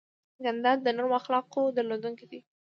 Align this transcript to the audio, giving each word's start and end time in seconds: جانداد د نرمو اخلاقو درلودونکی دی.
جانداد 0.43 0.77
د 0.83 0.87
نرمو 0.97 1.17
اخلاقو 1.21 1.61
درلودونکی 1.77 2.25
دی. 2.31 2.39